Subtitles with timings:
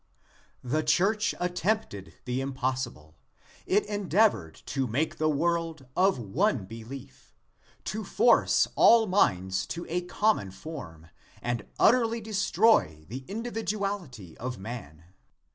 [0.63, 3.17] The church attempted the impossible.
[3.67, 7.35] It endeavored to make the world of one belief;
[7.83, 11.09] to force all minds to a common form,
[11.39, 15.03] and utterly destroy the individuality of man.